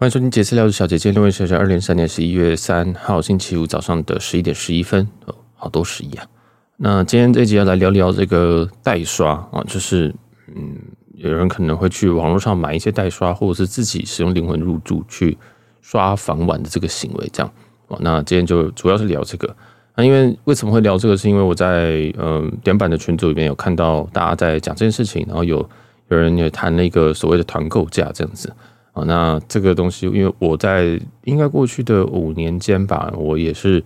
[0.00, 6.24] 欢迎收听杰斯聊的小姐姐，六位小姐，二零二三年十一月三号星期五早上的十一点十一分，哦，好多十一啊！
[6.76, 10.14] 那今天这一集要来聊聊这个代刷啊，就是
[10.54, 10.76] 嗯，
[11.16, 15.36] 有人可能会去网络上买一些代刷，或者是自己使用灵魂入住去
[15.82, 17.52] 刷房晚的这个行为，这样
[17.88, 17.98] 哦。
[18.00, 19.52] 那今天就主要是聊这个。
[19.96, 21.16] 那因为为什么会聊这个？
[21.16, 25.68] 是因为我在嗯点版的群组里面有看到大家在讲这件事情，然后有
[26.06, 28.54] 有人也谈了一个所谓的团购价这样子。
[29.06, 33.82] 那这个东西，因为我在应该过去的五年间吧，我也是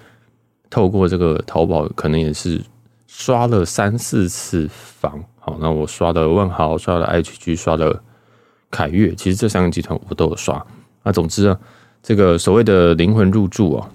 [0.70, 2.60] 透过这个淘宝，可能也是
[3.06, 5.22] 刷了三四次房。
[5.38, 8.02] 好，那我刷了万豪，刷了 HG，刷了
[8.70, 10.64] 凯悦，其实这三个集团我都有刷。
[11.02, 11.58] 那总之啊，
[12.02, 13.90] 这个所谓的灵魂入住啊，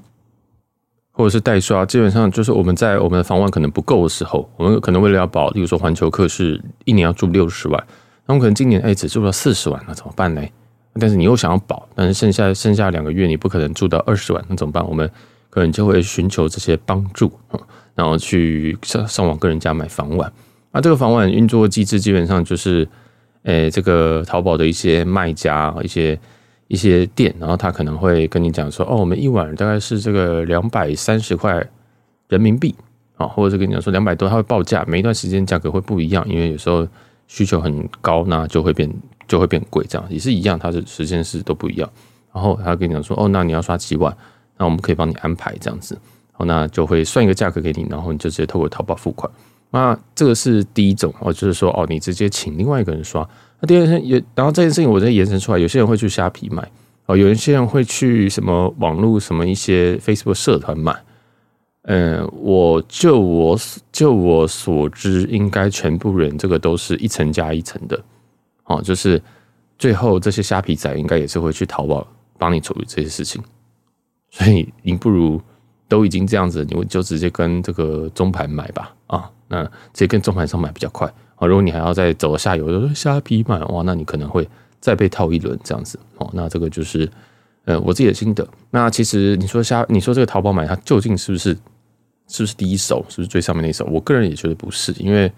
[1.13, 7.87] 或者是代刷，基本上就是我们在我们的房万可能不够的时候，我们可能为了要保，例如说环球客是一年要住六十万，
[8.25, 10.41] 那我们可能今年哎只住了四十万，那怎么办呢？
[10.99, 14.87] 但是你又想要保，但是剩下剩下两个月你不可能住到二十万，那怎么办？
[14.87, 15.09] 我们
[15.49, 17.31] 可能就会寻求这些帮助，
[17.95, 20.31] 然后去上上网跟人家买房晚。
[20.71, 22.87] 那这个房晚运作机制基本上就是，
[23.43, 26.19] 诶、这个淘宝的一些卖家、一些
[26.67, 31.65] 一些店，然后他可能会跟你讲说，哦，我们一晚大概是这个两百三十块
[32.27, 32.75] 人民币
[33.15, 36.87] 啊，或者是跟你讲说两百多，他会报价，每一段时间价格会不一样，因为有时候
[37.27, 38.91] 需求很高，那就会变。
[39.27, 41.89] 就会变贵，这样也是一样，它的时间是都不一样。
[42.33, 44.15] 然后他跟你讲说，哦，那你要刷几万，
[44.57, 45.97] 那我们可以帮你安排这样子。
[46.31, 49.31] 好，那就会算一个价格给你，然后你就直接透过淘宝付款。
[49.71, 53.27] 那这个是第一种哦，就是说哦，你直接请另外一个人刷。
[53.59, 56.69] 那第二件也，然后这件事情我再延伸出来，有些人会去虾皮买
[57.07, 60.95] 哦，有一些人会去什么网络什么一些 Facebook 社团买。
[61.83, 63.57] 嗯，我就我
[63.91, 67.99] 就我所知，应该全部人这个都是一层加一层的。
[68.67, 69.21] 哦，就是
[69.79, 72.05] 最后这些虾皮仔应该也是会去淘宝
[72.37, 73.41] 帮你处理这些事情，
[74.29, 75.41] 所以你不如
[75.87, 81.47] 都已经这样子，你就直接跟这个中盘买吧，啊，那直接跟中盘上买比较快啊。
[81.47, 84.47] 如果你还要再走下游，就是虾皮买哇，那你可能会
[84.81, 85.97] 再被套一轮这样子。
[86.17, 87.09] 哦，那这个就是
[87.63, 88.45] 呃我自己的心得。
[88.69, 91.57] 那其实你说虾，你说这个淘宝买它究竟是不是
[92.27, 93.85] 是不是第一手，是不是最上面那一手？
[93.85, 95.31] 我个人也觉得不是，因为。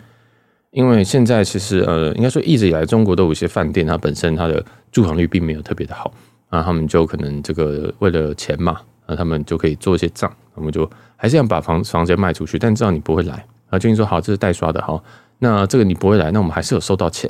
[0.72, 6.14] 因为现在其实呃，应该说一直以来，中国都有一些饭店，它本身它的住房率并没有特别的好，
[6.50, 15.04] 啊，他们就可能这个为了钱嘛，啊，他们就可以做一些账，他们就还是要把房房间卖出去，但知道你不会来，啊，就你说好，这是代刷的，好，
[15.40, 17.28] 那这个你不会来，那我们还是有收到钱，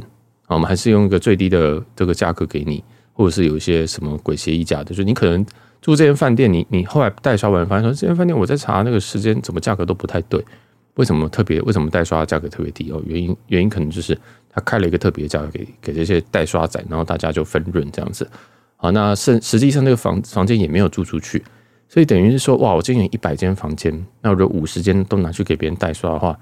[0.48, 2.84] 啊，我们还是用一个最低的这个价格给你，
[3.14, 5.46] 或者是有一些什么鬼协议价的，就是你可能
[5.82, 10.44] 住这间饭店，你你后来代刷完发现说这间饭店我在查那个时间怎么价格都不太对。
[11.00, 11.62] 为什么特别？
[11.62, 13.02] 为什么代刷价格特别低哦？
[13.06, 14.14] 原因原因可能就是
[14.50, 18.30] 他开了一个特别价格给给这些代刷仔，然后大家就分润这样子。
[18.76, 21.42] 好，那实实际上那个房房间也没有租出去，
[21.88, 26.38] 所以等于是说，哇，我今年一百间房间，那我这五十间都拿去给别人代刷的话，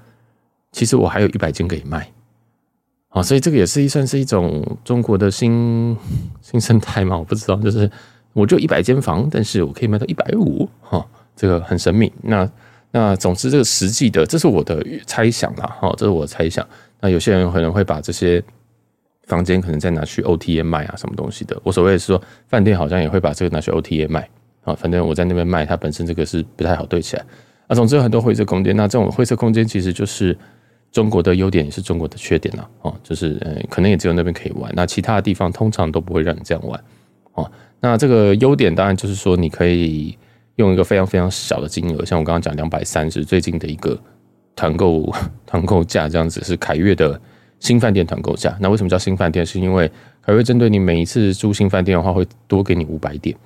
[0.72, 2.10] 其实我还有一百间可以卖。
[3.10, 5.96] 好，所以这个也是一算是一种中国的新
[6.42, 7.16] 新生态嘛？
[7.16, 7.88] 我不知道，就是
[8.32, 12.12] 我就一百间房，但是我可以卖到一百五，哈，这个很神秘。
[12.22, 12.50] 那。
[12.90, 16.66] 那总之，这个实际的，这是我的猜想啦，哈，这是我的猜想。
[17.00, 18.42] 那有些人可能会把这些
[19.24, 21.60] 房间可能再拿去 OTA 卖啊，什么东西的。
[21.62, 24.26] 我所谓的是说，饭店好像也会把这个拿去 OTA 卖
[24.64, 24.74] 啊。
[24.74, 27.24] 反正我在那边卖，它本身这个是不太好对起来
[27.66, 27.74] 啊。
[27.74, 30.34] 总之有很多灰色空间，那这种灰色空间其实就是
[30.90, 32.66] 中国的优点，也是中国的缺点啦。
[32.80, 36.82] 哦，就是呃，可能也只有那边可以玩，那其他的地方通常都不会让你这样玩
[37.34, 37.52] 哦。
[37.80, 40.16] 那这个优点当然就是说你可以。
[40.58, 43.98] 用一个非常非常小的金额，像我刚刚讲两百三十，最近的一个
[44.54, 45.08] 团购
[45.46, 47.18] 团购价这样子，是凯悦的
[47.60, 48.56] 新饭店团购价。
[48.60, 49.46] 那为什么叫新饭店？
[49.46, 53.36] 是因为凯悦针对你每一次住新饭店的话，会多给你五百点。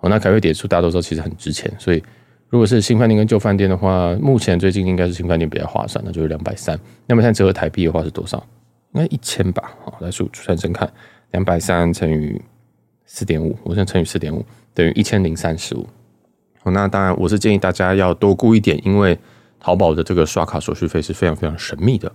[0.00, 2.02] 哦，那凯悦点数大多数其实很值钱，所以
[2.50, 6.78] 如果是新饭店跟旧饭店的话，目前最近应该是新饭店比较划算，那就是两百三。
[7.06, 8.36] 那么现在折合台币的话是多少？
[8.92, 9.74] 应该一千吧。
[9.82, 10.86] 好，来数算算看，
[11.30, 12.38] 两百三乘以
[13.06, 14.44] 四点五，我现在乘以四点五
[14.74, 15.86] 等于一千零三十五。
[16.64, 19.18] 那当然，我是建议大家要多顾一点，因为
[19.58, 22.10] 淘宝的这个刷卡手续费是非常非常神秘的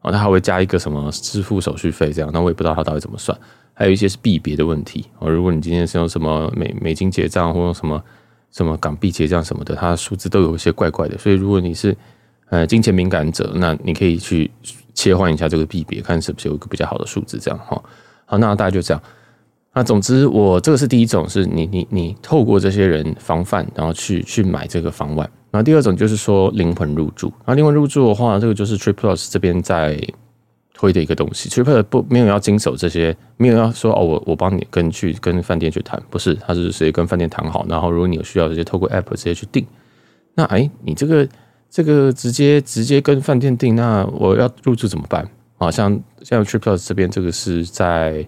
[0.00, 3.36] 啊，它还会加一个什么支付手续费这样，那我也不知道它到底怎么算。
[3.74, 8.02] 还有一些是币别的问题啊，如果你今天是用什么美美金结账，或用什么
[8.50, 11.16] 什么港币结账什么的，它的数字都有一些怪怪的。
[11.18, 11.96] 所以如果你是
[12.50, 14.50] 呃金钱敏感者，那你可以去
[14.94, 17.80] 切换一下这个币别，看是不是有一个比较好的数字这样哈。
[18.26, 19.02] 好，那大概就这样。
[19.78, 25.30] 那总之，我这个是第一种，是你你你透过这些人防范，然后去去买这个房晚。
[25.52, 27.32] 然后第二种就是说灵魂入住。
[27.46, 29.96] 那灵魂入住的话，这个就是 Trip Plus 这边在
[30.74, 31.48] 推的一个东西。
[31.48, 39.64] Triplet 不没有要经手这些，没有要说哦，我我帮你跟去跟饭店去谈，不是，他是直接跟饭店谈好，然后如果你有需要，直接透过 App 直接去订。
[40.34, 41.28] 那哎，你这个
[41.70, 45.24] 这个直接直接跟饭店订，那我要入住怎么办？
[45.58, 48.26] 啊，像像 Triplet 这边这个是在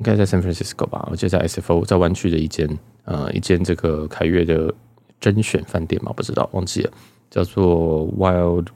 [0.00, 2.68] 应该在 San Francisco 吧，我记得在 SFO 在湾区的一间
[3.04, 4.74] 呃一间这个凯悦的
[5.20, 6.90] 甄选饭店嘛，不知道忘记了，
[7.30, 8.66] 叫做 Wild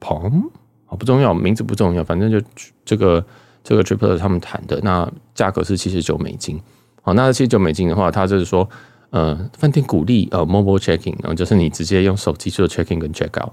[0.00, 0.50] Palm。
[0.86, 2.44] 啊，不重要，名字不重要，反正就
[2.84, 3.24] 这个
[3.62, 6.60] 这个 Triplet 他们谈的，那价格是七十九美金。
[7.00, 8.68] 好，那七十九美金的话，他就是说，
[9.10, 13.52] 呃，饭店鼓励呃 mobile checking，然后就是你直接用手机做 checking 跟 check out。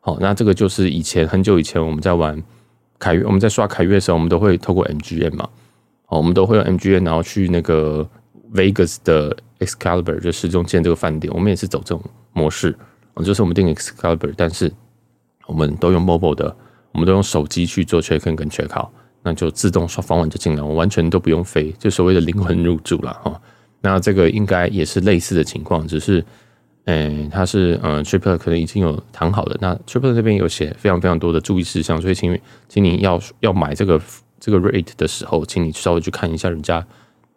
[0.00, 2.42] 好，那这个就是以前很久以前我们在玩
[2.98, 5.46] 凯悦，我们在刷凯悦的时候，我们都会透过 MGM 嘛，
[6.08, 8.08] 哦，我们都会用 MGM，然后去那个
[8.52, 12.02] Vegas 的 Excalibur 就市中间这个饭店，我们也是走这种
[12.32, 12.76] 模式，
[13.24, 14.72] 就是我们订 Excalibur，但是
[15.46, 16.54] 我们都用 mobile 的。
[16.90, 18.88] 我们都用手机去做 check in 跟 check out，
[19.22, 23.40] 那就自动刷房晚就进来，我完全都不用飞，就所谓的灵魂入住了哈。
[23.82, 26.24] 那这个应该也是类似的情况，只是，
[26.86, 29.56] 诶，它是嗯，Triple 可能已经有谈好了。
[29.60, 32.36] 那 Triple 这边有写非常非常多的注意事项，所以请
[32.68, 34.00] 请你要要买这个
[34.40, 36.86] 这个 rate 的时候，请你稍微去看一下人家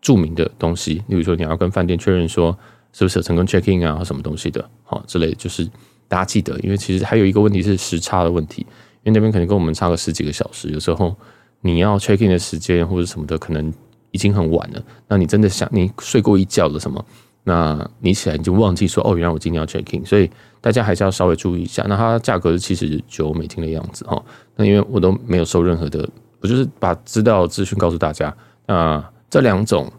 [0.01, 2.57] 注明的东西，例如说你要跟饭店确认说
[2.93, 5.65] 是不是有成功 check in 啊，什么东西的，好之类，就是
[6.07, 8.65] 大家记得，因为其实还有一个问题是时差的问题。
[9.03, 11.15] 因为那边可能跟我们差个十几个小时，有时候
[11.61, 13.73] 你要 check in 的时间或者什么的，可能
[14.11, 14.83] 已经很晚了。
[15.07, 17.03] 那你真的想你睡过一觉了什么？
[17.43, 20.29] 那你起来你就忘记说哦，原来我今天要 check in，所以
[20.61, 21.83] 大家还是要稍微注意一下。
[21.89, 24.23] 那它价格是七十九美金的样子哈。
[24.55, 26.07] 那因为我都没有收任何的，
[26.41, 28.35] 我就是把知道资讯告诉大家。
[28.67, 29.91] 那这两种，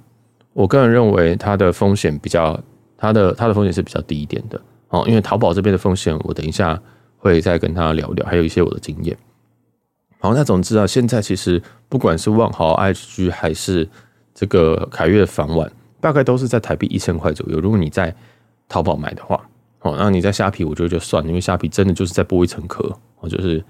[0.52, 2.60] 我个人认为它的风险比较，
[2.96, 5.04] 它的它的风险是比较低一点的哦。
[5.08, 6.78] 因为淘宝这边的风险，我等一下。
[7.24, 9.16] 会再跟他聊聊，还有一些我的经验。
[10.18, 13.88] 好，那总之啊，现在其实不管是万豪、IG 还是
[14.34, 17.60] 这个凯悦房晚，大概都是在台币一千块左右。
[17.60, 18.12] 如果你在
[18.68, 19.40] 淘宝买的话，
[19.82, 22.92] 哦，那你在虾皮，我觉得就算，因为虾皮真的就是在剥一层壳。
[23.20, 23.64] 哦就是，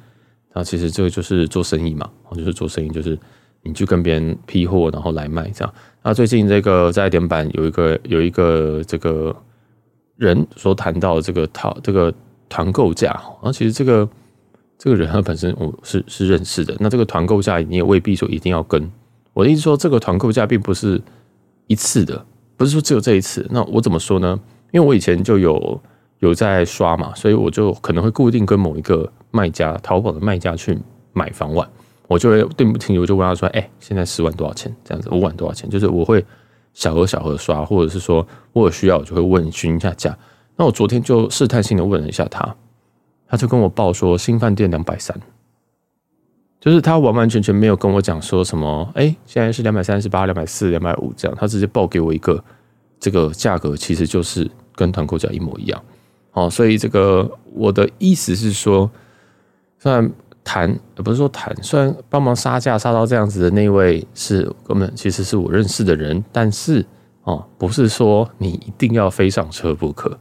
[0.54, 3.18] 那其实这个就是做生意嘛，就是做生意，就是
[3.62, 5.74] 你去跟别人批货，然后来卖这样。
[6.02, 9.34] 那最近这个在点板有一个有一个这个
[10.16, 12.12] 人所谈到这个淘这个。
[12.54, 14.06] 团购价，然后其实这个
[14.76, 16.76] 这个人他本身我是是认识的。
[16.80, 18.90] 那这个团购价你也未必说一定要跟。
[19.32, 21.00] 我的意思说，这个团购价并不是
[21.66, 22.26] 一次的，
[22.58, 23.46] 不是说只有这一次。
[23.50, 24.38] 那我怎么说呢？
[24.70, 25.80] 因为我以前就有
[26.22, 30.78] 有在刷嘛，所以我就可能会固定跟某一个卖家，淘宝的卖家去
[31.12, 31.68] 买房晚，
[32.06, 34.72] 我就会对不起，我就问他说：“哎，现在十万多少钱？
[34.84, 36.24] 这样子，五万多少钱？”就是我会
[36.74, 40.16] 小额小额刷，或者是说我有需要，我就会问询一下价。
[40.54, 42.54] 那我昨天就试探性的问了一下他，
[43.26, 45.20] 他就跟我报说新饭店两百三，
[46.60, 52.44] 就是他完完全全没有跟我讲说什么，哎，现在是两百三十八、两百四、两百五这样，他直接报给我一个
[53.00, 55.82] 这个价格，其实就是跟团购价一模一样。
[56.32, 58.90] 哦，所以这个我的意思是说，
[59.78, 60.10] 虽然
[60.42, 66.84] 谈，不是说谈，虽然帮忙杀价杀到这样子的那位是根本其实是我认识的人，但是
[67.24, 70.18] 哦，不是说你一定要飞上车不可。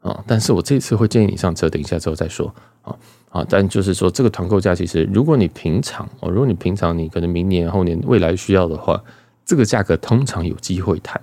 [0.00, 2.46] 啊，但是我这次会建议你上车，等一下之后再说
[2.82, 2.94] 啊
[3.30, 3.44] 啊！
[3.48, 9.02] 但就是说，这个团购价其实，如果你平常哦，如果你平常你可能明年后年未来需要的话，
[9.44, 11.20] 这个价格通常有机会谈。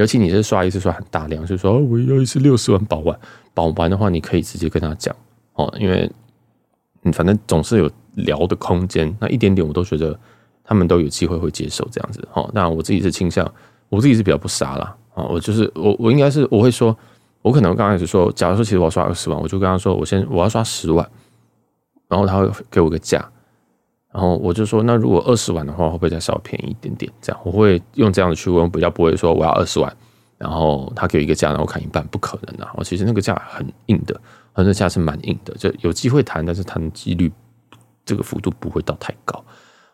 [0.00, 3.20] 尤其你是刷一次刷很大量，就是说我要一次六十万保完，
[3.52, 5.14] 保完的话，你可以直接跟他讲
[5.52, 6.10] 哦，因为
[7.02, 10.18] 你反正总是有聊的空间，那一点点我都觉得
[10.64, 12.50] 他们都有机会会接受这样子哦。
[12.54, 13.46] 那我自己是倾向，
[13.90, 16.96] 我自己是比较不傻啦啊，我就是我我应该是我会说。
[17.42, 21.10] 我可能刚开始说，假如说其实我要刷二十万，我就跟他说，我先我要刷十万，
[22.06, 23.26] 然后他会给我个价，
[24.12, 27.10] 然后我就说，那如果二十万的话，会不会再稍微便宜一点点？
[27.20, 29.96] 这样我会用这样的去问，比较不会说我要二十万，
[30.36, 32.68] 然后他给一个价，然后砍一半，不可能的。
[32.74, 34.20] 我其实那个价很硬的，
[34.54, 37.30] 那价是蛮硬的，就有机会谈，但是谈的几率
[38.04, 39.44] 这个幅度不会到太高。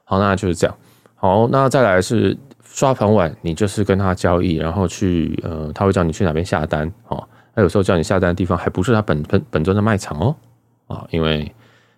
[0.05, 0.77] 好，那就是这样。
[1.15, 7.23] 好，那再来是刷盘晚，你就是跟他交易，然后去呃，他会叫你去哪边下单，哦。
[7.55, 10.37] 他有时候叫你下单的地方还不是他本本本尊的卖场哦，
[10.89, 11.51] 啊，因为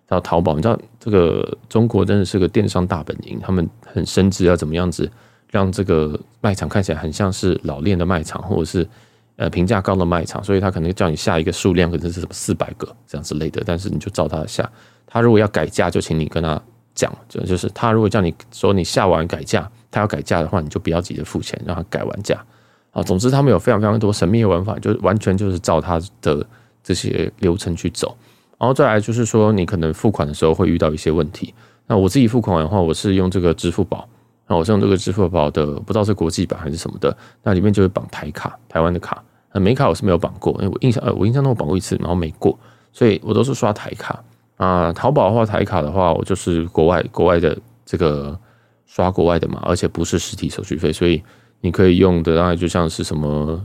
[0.09, 5.09] 到淘宝，你知道这个中国真的是个电商大本营，他们很深知要怎么样子
[5.51, 8.87] 让这个卖场看起来很像是老练的卖场，或者是
[9.35, 14.67] 呃评价高的卖场，所以他可能叫你下一个数量可能是什么四百个这样之类的，但是你就照他下，
[15.05, 16.59] 他如果要改价，就请你跟他
[16.95, 22.43] 讲，就就是他如果叫你说你下完改价，他要改价的话，你就不要急着付钱，让他改完价。
[22.91, 26.43] 啊，总之他们有非常非常多神秘的玩法，就完全就是照他的
[26.83, 28.17] 这些流程去走。
[28.59, 31.53] 然后再来就是说，你可能付款的时候会遇到一些问题，
[31.87, 34.07] 那我自己付款的话，我是用这个支付宝，
[34.47, 39.23] 那我是用这个支付宝的，不知道是国际版还是什么的，那里面就会绑台卡，台湾的卡。
[39.53, 42.57] 美卡我是没有绑过，因为我印象呃，我印象中我绑过一次，然后没过，
[42.93, 44.23] 所以我都是刷台卡
[44.57, 44.93] 啊。
[44.93, 48.37] 淘宝的话，台卡的话，我就是国外国外的这个
[48.85, 51.23] 刷国外的嘛，而且不是实体手续费，所以
[51.61, 53.59] 你可以用的，当然就像是什么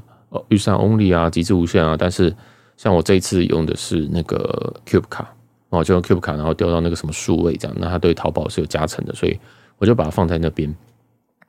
[0.49, 1.95] 预算 Only 啊，极致无限啊。
[1.99, 2.35] 但是
[2.77, 5.29] 像我这一次用的是那个 Cube 卡。
[5.71, 9.37] 哦，就用 Cube 卡，然后调到那个什么数位这样，那它对淘宝是有加成的，所以
[9.77, 10.73] 我就把它放在那边，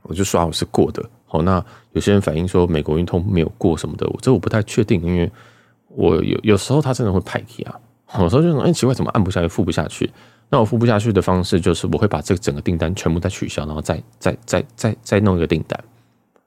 [0.02, 1.08] 我就刷我是过的。
[1.28, 5.32] 好，那有些人反映说美国运通没有过什么的，我这我不太确定，因为
[5.90, 7.80] 我有有时候它真的会派气啊，
[8.20, 10.12] 有时候就说哎奇怪，怎么按不下去，付不下去？
[10.50, 15.80] 那我付不下去的方式就是我会把这个整个订单全部再取消，然后再再再再再弄一个订单，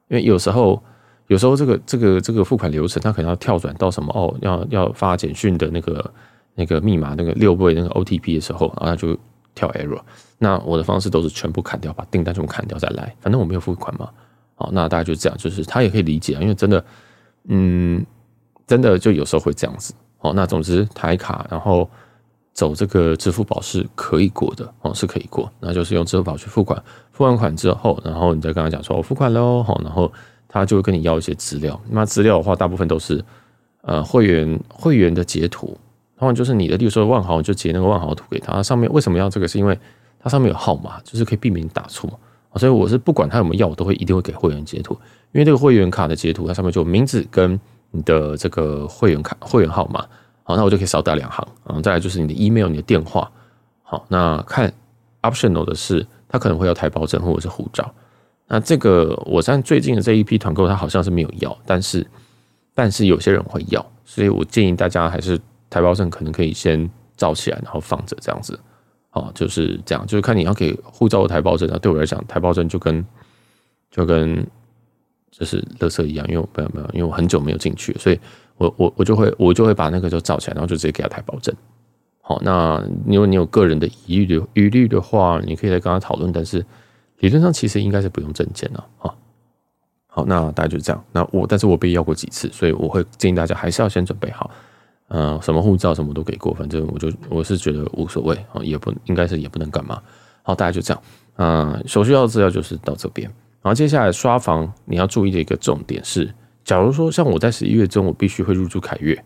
[0.09, 0.83] 因为有时候
[1.29, 6.13] 有时候这个这个这个付款流程它可能要跳转到什么哦，要要发简讯的那个。
[6.61, 9.17] 那个密码那个六位那个 OTP 的时候，然后就
[9.55, 10.01] 跳 error。
[10.39, 13.15] 那我的方式都是全部砍掉，把订单全部砍掉再来。
[13.21, 14.11] 反正我没有付款嘛。
[14.57, 16.85] 好，那大家就这样，就是他也可以理解啊，因为真的，
[17.45, 18.05] 嗯，
[18.67, 19.95] 真的就有时候会这样子。
[20.17, 21.89] 好，那总之台卡，然后
[22.53, 25.49] 走这个支付宝是可以过的哦，是可以过。
[25.61, 26.83] 那就是用支付宝去付款，
[27.13, 29.63] 付完款之后，然后你再跟他讲说我付款喽。
[29.63, 30.13] 好，然后
[30.49, 31.81] 他就会跟你要一些资料。
[31.90, 33.25] 那资料的话，大部分都是
[33.83, 35.76] 呃会员会员的截图。
[36.17, 38.61] 然后就是你的，例如说万豪，就截那个万豪图给他。
[38.61, 39.47] 上面为什么要这个？
[39.47, 39.78] 是因为
[40.19, 42.11] 它上面有号码，就是可以避免打错。
[42.57, 44.95] 所以我是不管他有没有要，我都会一定会给会员截图，
[45.31, 47.61] 因为这个会员卡的截图，它上面就名字跟
[47.93, 50.05] 你的这个会员卡会员号码。
[50.43, 51.47] 好，那我就可以少打两行。
[51.67, 53.31] 嗯，再来就是你的 email、你的电话。
[53.85, 54.73] 好，那看
[55.23, 57.88] optional 的是，他可能会要台胞证或者是护照。
[58.49, 62.05] 那这个我在最近的这一批团购，他好像是没有要，但是
[62.75, 65.40] 但是有些人会要，所以我建议大家还是。
[65.71, 68.59] 台胞证可能可以先照起来，然后放着这样子，
[69.12, 71.76] 哦，就是这样，就是看你要给护照的台胞证啊。
[71.76, 73.05] 对我来讲，台胞证就跟
[73.90, 74.43] 就跟
[75.31, 78.19] 就是垃圾一样，因为我没有没有，因为我很久没有进去，所以
[78.57, 81.55] 我我我就会我就会把那个就照起来，然后就直接给他台胞证。
[82.23, 86.64] 好，那如果你有个人的疑虑疑虑的话，你可以来跟他讨论，但是
[87.19, 89.15] 理论上其实应该是不用证件了啊。
[90.07, 91.05] 好，那大概就是这样。
[91.13, 94.51] 那我但是我被要过几次，所以我会建议大家还是要先准备好。
[95.09, 100.03] 呃，什么护照什么都给过，反正我就我是觉得无所谓啊，也不应该是也不能干嘛。
[100.43, 101.03] 好，大家就这样。
[101.37, 103.27] 呃，手续要的资料就是到这边。
[103.63, 106.33] 然后接下来刷房你要注意的一个重点是，
[106.65, 109.25] 假如说像我在十一月中我必须会入住凯悦，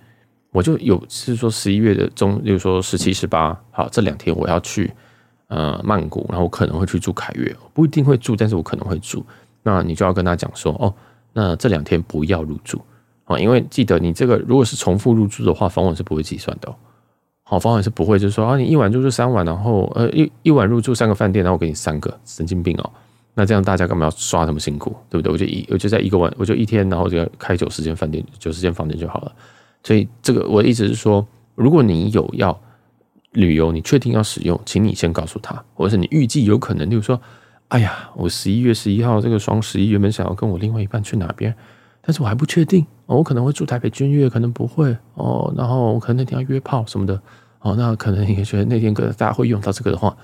[0.50, 4.92] 我就有是说十一月的中，比如说十七、十八，好，这两天我要去
[5.52, 9.22] 呃曼谷，然后我可能会去住凯悦，不一定会住，但是我可能会住。
[9.62, 10.92] 那你就要跟他讲说，哦，
[11.34, 12.80] 那这两天不要入住。
[13.24, 16.74] 啊，因为记得你这个如果是重复入住的话，房晚是不会计算的。
[17.44, 22.90] 好，房晚是不会，就是说啊，你一晚入住三晚，然后呃一一晚入住三个饭店，然后我给你三个，神经病哦。
[23.34, 25.32] 那这样大家干嘛要刷这么辛苦，对不对？
[25.32, 29.32] 我就一我就在一个晚，我就一天，然后就要开九十间饭店，九十间房间就好了。
[29.84, 32.58] 所以这个我的意思是说，如果你有要
[33.32, 37.20] 旅游，你确定要使用，请你先告诉他，或者是你预计有可能，例如说，
[37.68, 41.54] 哎呀，我十一月十一号这个双十一原本想要跟我另外一半去哪边。
[42.04, 45.54] 但是我还不确定，我可能会住台北君悦，可能不会哦。
[45.56, 47.14] 然后我可能那天要约炮什么的
[47.60, 47.76] 哦。
[47.78, 50.16] 那可能也觉得那天跟大家会用到这个的话，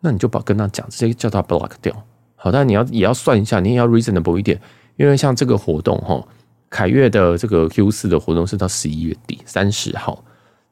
[0.00, 1.94] 那你就把跟他讲，直接叫他 block 掉。
[2.34, 4.58] 好，但你要也要算一下，你也要 reasonable 一点，
[4.96, 6.26] 因为像这个活动哈，
[6.70, 10.24] 凯悦的这个 Q 四的活动是到十一月底三十号。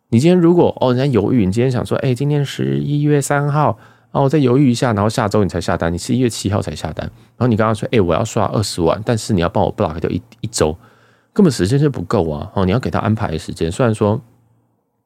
[0.09, 3.79] 你今天如果哦，人家犹豫，你今天想说，哎，今天十一月三号。
[4.13, 7.05] 哦，我再犹豫一下，然后下周你才下单，你十一月七号才下单。
[7.37, 10.75] 然后你刚刚说，哎，我要刷二十万，但是你要帮我 block 掉一一周，
[11.35, 12.51] 根本时间就不够啊！
[12.55, 14.19] 哦，你要给他安排时间，虽然说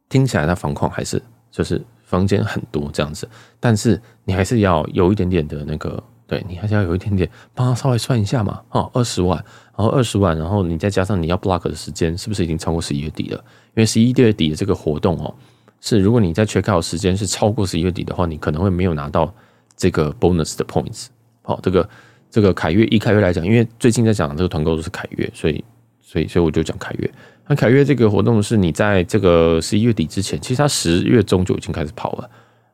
[0.09, 3.29] 听起来他房况还是就是房间很多这样子，
[3.59, 8.61] 但是你还是要有一点点的那个，对你还是要有一点点帮他稍微算一下嘛。
[8.71, 9.37] 哦，二十万，
[9.77, 13.43] 然后二十万，然后你再加上你要 block 的时间，是不是已经超过十一月底了？
[13.75, 15.35] 因为十一月底的这个活动哦。
[15.81, 19.33] 是，如果你在 check out 时间是超过十一月底的话，你可能会没有拿到
[19.77, 21.07] 这个 bonus 的 points。
[21.43, 21.89] 好，这个
[22.31, 25.65] 这个凯悦一凯悦来讲，因为最近在讲这个团购都是凯悦，所以
[26.03, 27.11] 所以所以我就讲凯悦。
[27.49, 32.31] 那凯悦这个活动是你在这个十一月底之前，其实它十月中就已经开始跑了。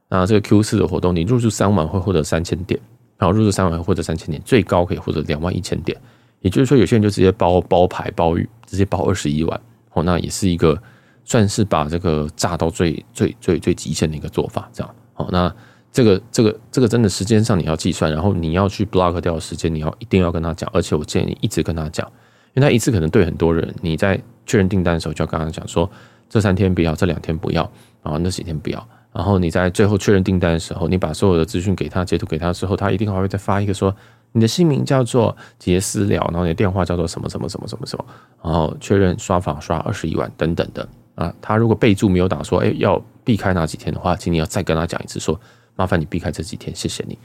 [0.08, 2.78] 那这个 Q 四的活动，你入住三晚会获得三千点，
[3.16, 5.96] 然后入住三晚会获得三千点，最高可以获得两万一千点。
[6.40, 8.36] 也就是说，有些人就直接包包牌包
[8.66, 9.60] 直接包二十一万。
[9.96, 10.80] 哦，那也是一个。
[11.28, 15.28] 算是把这个炸到最最最最极限的一个做法，这样好。
[15.32, 15.52] 那
[15.90, 20.70] 这个这个这个真的时间上你要计算，然后你要去 block 掉时间，你要一定要跟他讲。
[20.72, 22.06] 而且我建议你一直跟他讲，
[22.54, 25.90] 因为他一次可能对很多人，你在确认订单的时候就要跟他讲说，
[26.28, 27.68] 这三天不要，这两天不要，
[28.04, 33.92] 然后那几天不要，然后你在最后确认订单的时候，你把所有的资讯给他，截图给他之后，他一定还会再发一个说
[34.32, 38.04] 你的姓名叫做杰斯了，然后你的电话叫做什么什么什么什么什么，
[38.42, 41.34] 然后确认刷房刷二十一万等等的啊。
[41.40, 45.40] 他如果备注没有打说哎要避开哪几天的话，请你要再跟他讲一次说，说
[45.74, 47.18] 麻烦你避开这几天，谢谢你。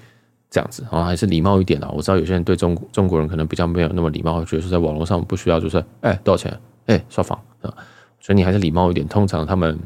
[0.49, 1.89] 这样子，然后还是礼貌一点啦。
[1.93, 7.73] 我知道有些人对中中国人可能比较没有那么礼貌，觉得说在网络上不需要就是哎多少钱哎刷房啊，
[8.19, 9.07] 所以你还是礼貌一点。
[9.07, 9.79] 通常他们，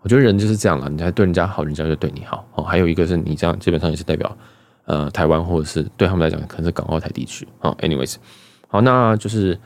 [0.00, 2.42] 我觉得人就是这样了，你还对人家好，人家就对你好。
[2.54, 4.34] 哦，还有一个是你这样基本上也是代表
[4.88, 7.70] 呃台湾或者是对他们来讲可能是港澳台地区啊。
[7.78, 8.16] Anyways，
[8.66, 9.56] 好，那就是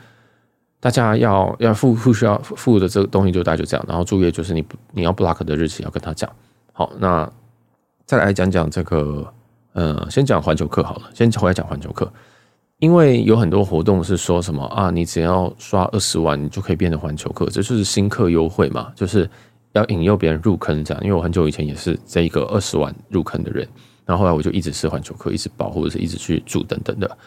[0.79, 3.83] 大家要要付付需要付的这个东西就大概就这样。
[3.89, 6.29] 然后注意就是你你要 block 的日期要跟他讲。
[6.71, 7.27] 好，那
[8.05, 9.33] 再来讲讲这个。
[9.75, 12.07] 呃，先讲环球课好了，先回来讲环球课，
[12.77, 19.27] 因为有很多活动是说什么啊，你只要刷二十万，你就可以变成环球客，这就是新客优惠嘛，就是
[19.71, 21.03] 要引诱别人入坑这样。
[21.03, 23.67] 因为我很久以前也是这一个二十万入坑的人，
[24.05, 27.17] 然后后来我就一直是环球客，一直保或者是一直去住等等的。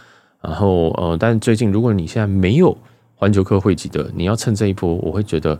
[0.40, 2.76] 然后呃，但是最近如果你现在没有
[3.14, 5.58] 环球客汇集的，你要趁这一波，我会觉得，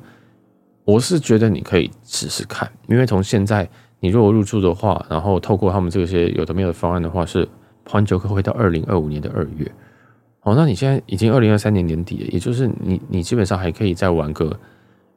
[0.85, 3.69] 我是觉得你可以试试看，因为从现在。
[3.99, 7.49] 你如果入住的话，然后透过他们这些有的没有的方案的话，是
[7.89, 9.73] 环球客会到二零二五年的二月。
[10.43, 14.55] 哦，那你现在已经二零二三年年底了，也就是你你基本上还可以再玩个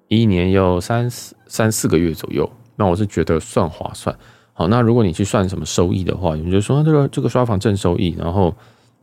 [0.07, 2.49] 一年有三四三四个月左右。
[2.77, 4.17] 那我是觉得算划算。
[4.59, 8.53] 好，那如果你去算什么收益的话，你就说这个这个刷房正收益，然后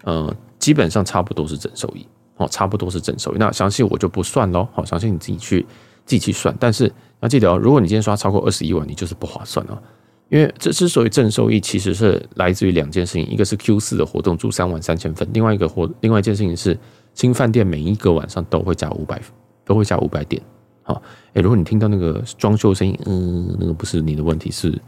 [0.05, 3.39] 呃基本上差不多是正收益哦，差不多是正收益。
[3.39, 5.63] 那详细我就不算喽，好，详细你自己去
[6.05, 6.93] 自己去算，但是。
[7.21, 9.79] 要记得哦，如果你今天刷超过二十一万，你就是不划算哦。
[10.29, 16.79] 因为这之所以正收益，其实是来自于两件事情，一个是 Q 四的活动住三晚三千分，另外一个活，另外一件事情是
[17.15, 19.19] 新饭店每一个晚上都会加五百，
[19.65, 20.41] 都会加五百点。
[20.83, 21.01] 好，
[21.33, 24.79] 诶，如果你听到那个装修声音，嗯，那个不是你的问题，是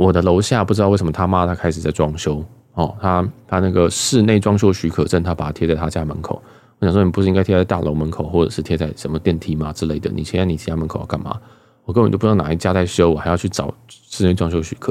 [0.00, 2.42] 我的楼下不知道为什么他妈他开始在装修
[2.72, 6.40] 哦，他他那个室内装修许可证，他把它贴在他家门口。
[6.78, 10.10] 我想说，你不是应该贴在大楼门口，或者是贴在什么电梯吗之类的？
[10.10, 11.38] 你贴在你家门口要干嘛？
[11.84, 14.90] 我根本就不知道哪一家在修，我还要去找室内装修许可。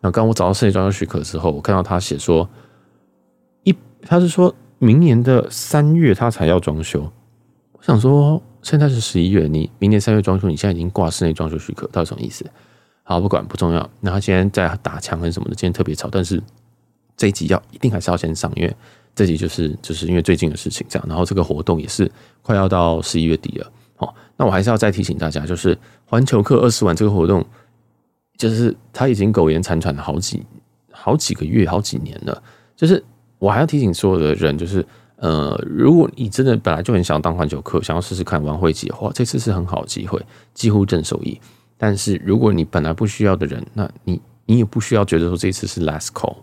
[0.00, 2.48] 然后刚我找到室内装修许可之后，我看到他写说
[3.64, 7.02] 一，他是说明年的三月他才要装修。
[7.72, 12.46] 我想说，现在是十一月，你明年三月装修，你现在已经挂室内装修许可，到底什么意思？
[13.08, 13.90] 好，不管不重要。
[14.00, 16.42] 那他现在在打枪还是什么的，今天特别吵，但是
[17.16, 18.76] 这一集要一定还是要先上，因为。
[19.14, 23.72] 这集就是就是因为最近的事情这样，然后这个活动也是快要到十一月底了。
[23.96, 27.42] 好，那我还是要再提醒大家，就是环球客二十万这个活动，
[28.36, 30.44] 就是他已经苟延残喘了好几
[30.92, 32.42] 好几个月、好几年了。
[32.76, 33.02] 就是
[33.38, 41.40] 我还要提醒所有的人，就是呃，如果你真的本来就很想当环球客，想要试试看玩会籍的话，这次是很好的机会，几乎正收益。
[41.76, 46.36] 但是如果你本来不需要的人，那你你也不需要觉得说这次是 last call，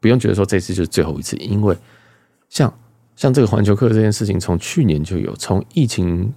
[0.00, 1.76] 不用觉得说这次就是最后一次，因为。
[2.50, 2.72] 像
[3.14, 6.32] 像这个环球客这件事情，从去年就有，从疫情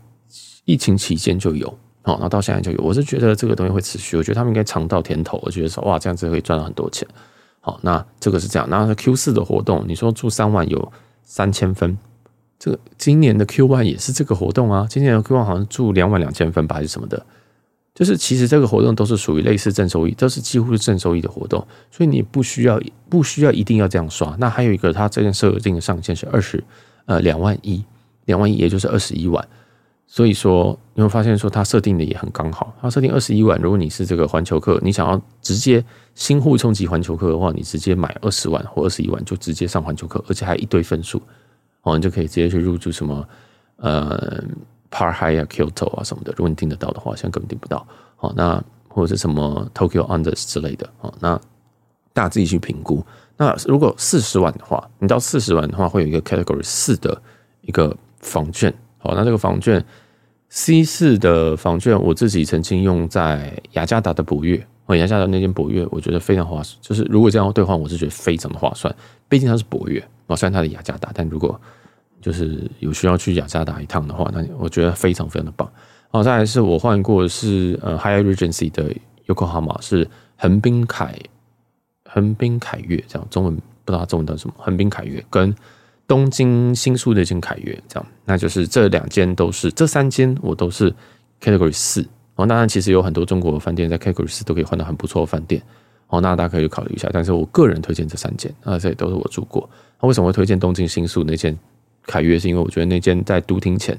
[0.66, 1.70] 疫情期间就有，
[2.02, 2.84] 好，然后到现在就有。
[2.84, 7.08] 我是觉得这个东西会持续，我觉得他们应该尝到甜头，我觉得说哇，这样子可以赚到很多钱。
[7.62, 8.70] 好，那这个是这样。
[8.70, 10.92] 然后 Q 四的活动，你说住三晚有
[11.24, 11.98] 三千分，
[12.60, 14.86] 这个今年的 Q one 也是这个活动啊。
[14.90, 17.26] 今年的 Q one 好像住两晚两千分吧，还是什么的。
[17.94, 21.60] 就是其实这个活动都是属于类似正收益，都是几乎是正收益的活动，
[21.92, 24.34] 所以你不需要不需要一定要这样刷。
[24.40, 26.64] 那还有一个，它这件设定的上限是二十
[27.06, 27.84] 呃两万一，
[28.26, 29.46] 两万一也就是二十一万。
[30.08, 33.60] 所以说你会发现说它设定的也很刚好，它设定二十一万。
[33.62, 35.84] 如果你是这个环球客，你想要直接
[36.16, 41.22] 新户冲击环球客的话，你直接买二十万或二十一万就直接上环球客，而且还一堆分数
[41.82, 43.28] 哦，你就可以直接去入住什么
[43.76, 44.42] 呃。
[44.92, 47.88] Park Hyatt Kyoto 啊什么的，如果你订得到的话，现在根本订不到。
[48.18, 51.40] 好，那或者是什么 Tokyo Unders 之类的，好，那
[52.14, 53.04] 大家自己去评估。
[53.38, 57.20] 那如果四十万的话，你到四十万的话，会有一个 Category 四的
[57.62, 58.72] 一个房券。
[59.00, 59.84] 好，那这个房券
[60.50, 66.78] C 四的房券，我自己曾经用在雅加达的博悦，哦，雅加达那间博悦，我觉得非常划算。
[66.82, 68.94] 就是如果这样兑换，我是觉得非常的划算。
[69.30, 71.60] 毕竟它是博悦，哦，虽然它的雅加达，但如果
[72.22, 75.70] 就是有需要去雅加达一趟的话，那我觉得非常非常的棒。
[76.12, 78.94] 哦，再来是我换过的是呃 Higher Regency 的
[79.28, 80.08] Yokohama 是
[80.38, 81.18] 横滨凯
[82.06, 83.56] 横滨凯悦这样，中文
[83.86, 85.56] 不知道中文叫什么，横滨凯悦跟
[86.08, 90.94] 东京新宿的一间凯悦这样，那就是这两间都是这三间我都是
[91.42, 92.06] Category 四
[92.36, 92.46] 哦。
[92.46, 95.62] 当然其实有很多中国饭店在 Category 四都可以换到很不错的饭店
[96.08, 97.10] 哦，那大家可以考虑一下。
[97.14, 99.70] 但是我个人推荐这三间啊，这也都是我住过。
[100.02, 101.58] 那为什么会推荐东京新宿那间？
[102.06, 103.98] 凯悦是因为我觉得那间在都厅前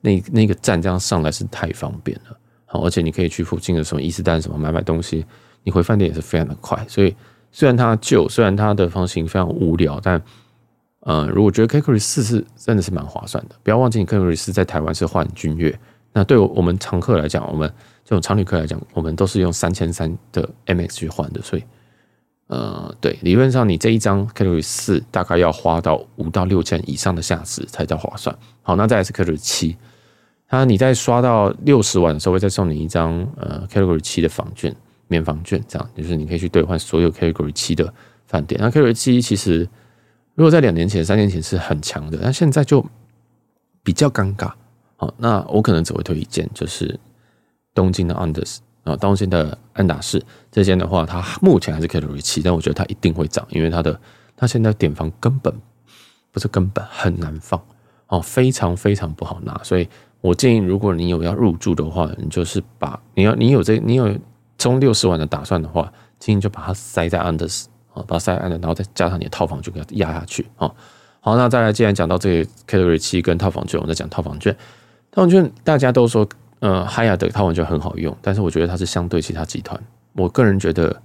[0.00, 2.36] 那那个站这样上来是太方便了，
[2.66, 5.24] 好，而且你可以去附近的什么伊势丹什么买买东西，
[5.62, 6.84] 你回饭店也是非常的快。
[6.88, 7.14] 所以
[7.50, 10.20] 虽然它旧，虽然它的房型非常无聊，但
[11.00, 13.54] 呃，如果觉得 Category 四是真的是蛮划算的。
[13.62, 15.78] 不要忘记，你 Category 四在台湾是换君越，
[16.12, 17.72] 那对我们常客来讲，我们
[18.04, 21.62] 这种常旅客来讲，我们都是用三千三的 MX 去换的，所以。
[22.52, 28.36] 呃，对，理论上你这一张 Category 四大概要花到五到六千以上的价值才叫划算。
[28.60, 29.74] 好，那再来是 Category 七，
[30.46, 34.76] 它你在刷到六十万的时候会再送你一张呃 Category 七的房券，
[35.08, 37.90] 免房券，这样就是你可以去兑换所有 Category 七的
[38.26, 38.60] 饭店。
[38.60, 39.66] 那 Category 七其实
[40.34, 42.84] 如果在两年前、三年前是很强的，但现在就
[43.82, 44.52] 比较尴尬。
[44.96, 47.00] 好，那我可能只会推一件，就是
[47.72, 48.58] 东京的 Under。
[48.84, 53.96] 啊，东京的安达仕这间的话，它目前还是 Category 七，但我觉得它一定会涨，因为它的
[54.36, 55.54] 它现在点房根本
[56.32, 57.62] 不是根本很难放
[58.08, 59.88] 哦，非常非常不好拿，所以
[60.20, 64.12] 我建议，如果你有要入住的话，你就是把你要你有这你有
[64.58, 70.68] 充六十万的打算的话，建议就把它塞在安德斯啊，把它塞在安德，然后再加上你的套房就给它压下去啊。
[71.20, 74.52] 好，那再来，既然讲到这个 Category 七跟套房券，我们再讲套房券，
[75.12, 76.28] 套房券大家都说。
[76.62, 79.76] 呃，哈亚的套房券很好用，但是我觉得它是相对其他集团，
[80.12, 81.02] 我个人觉得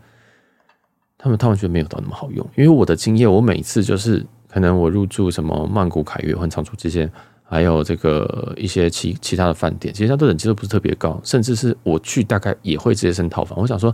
[1.18, 2.48] 他们套房券没有到那么好用。
[2.56, 7.10] 因为我的经验，我每次就是可能我入住什么曼谷凯悦、或长住这些，
[7.44, 13.58] 还有这个一些其其他的饭店，其实它的等级都不是特别高，甚至是我去大概也会直接升套房。
[13.60, 13.90] 我想说，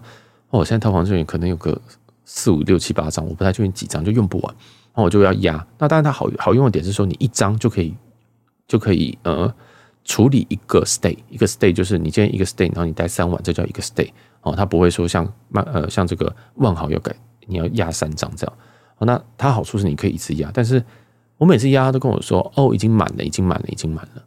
[0.50, 1.82] 哦，现在套房这里可能有个
[2.26, 4.54] 四五六七八张，我不太确定几张就用不完，
[4.88, 5.66] 然后我就要压。
[5.78, 7.96] 那当然它好好用的点是说，你一张就可以
[8.68, 9.56] 就可以呃。
[10.06, 14.10] 处理一个 stay，一个 stay 就是你今天一个 stay，然后你待三晚，这叫一个 stay
[14.42, 14.54] 哦。
[14.56, 17.16] 它不会说像万呃像这个万豪要改，
[17.48, 18.58] 你要压三张这样。
[18.98, 20.84] 哦，那它好处是你可以一次压，但是
[21.38, 24.24] 我每次压都跟我说哦，已经满了，已经满了，已经满了。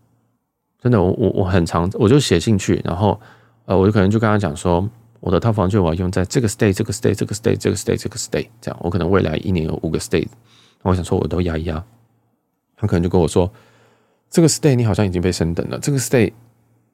[0.80, 3.20] 真的，我我我很常我就写进去，然后
[3.66, 4.88] 呃，我就可能就跟他讲说，
[5.20, 8.80] 我的套房就我要用在这个 stay，这个 stay，这个 stay，这个 stay，这个 stay 这样。
[8.80, 10.26] 我可能未来一年有五个 stay，
[10.82, 11.84] 我想说我都压一压，
[12.76, 13.52] 他可能就跟我说。
[14.28, 15.78] 这个 stay 你好像已经被升等了。
[15.78, 16.32] 这个 stay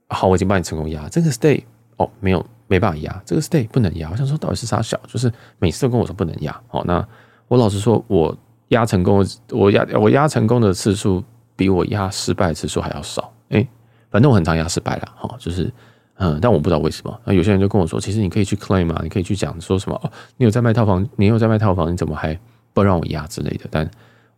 [0.09, 1.09] 好，我已经帮你成功压。
[1.09, 1.63] 这个 stay
[1.97, 3.23] 哦，没有没办法压。
[3.25, 4.11] 这个 stay 不能压。
[4.11, 6.61] 我想说到底是啥小，就是每次都跟我说不能压。
[6.71, 7.07] 哦，那
[7.49, 8.37] 我老实说，我
[8.69, 11.23] 压成功，我压我压成功的次数
[11.57, 13.33] 比我压失败次数还要少。
[13.49, 13.67] 诶，
[14.11, 15.09] 反正我很常压失败了。
[15.17, 15.73] 哈，就是
[16.17, 17.21] 嗯，但我不知道为什么。
[17.25, 22.39] 那有些人就跟我说，其实你可以去 claim 啊，你可以去讲说什么哦，你有在卖套房，你有在卖套房，你怎么还
[22.73, 23.67] 不让我压之类的？
[23.71, 23.91] 但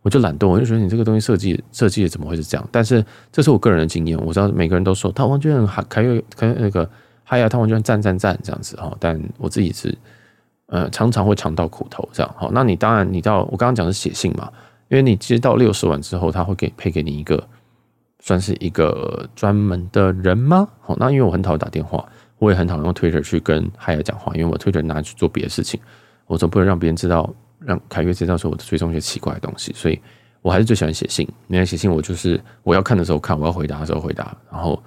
[0.05, 2.69] 我就懒惰，我就觉得你这个东西设计设计的怎么会是这样？
[2.71, 6.87] 但是这是我个人的经验，我知道每个人都说他完全还还有可那个
[7.23, 9.97] 嗨呀，他完全赞赞赞这样子哈，但我自己是
[10.67, 12.47] 呃常常会尝到苦头这样哈。
[12.53, 14.47] 那你当然你到我刚刚讲的是写信嘛，
[14.89, 17.43] 因为你接到六十万之后，他会给配给你一个
[18.19, 20.67] 算是一个专门的人吗？
[20.81, 25.79] 好，那因为我很讨厌打电话，我也很讨厌用 Twitter 去跟嗨呀讲话，因为我 Twitter 拿去做别的事情，
[26.27, 27.33] 我总不能让别人知道。
[27.65, 29.99] 让凯越知道说我追踪一些奇怪的东西，所以
[30.41, 31.27] 我还是最喜欢写信。
[31.47, 34.35] 因为写信，我就是我要看的时候看，我要回答的时候回答。
[34.51, 34.81] 然后，